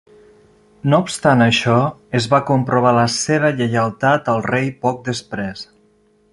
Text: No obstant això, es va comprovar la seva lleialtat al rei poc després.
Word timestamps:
No 0.93 0.99
obstant 1.07 1.43
això, 1.47 1.75
es 2.21 2.27
va 2.33 2.41
comprovar 2.49 2.95
la 3.01 3.05
seva 3.17 3.53
lleialtat 3.61 4.35
al 4.37 4.45
rei 4.51 4.69
poc 4.87 5.07
després. 5.13 5.67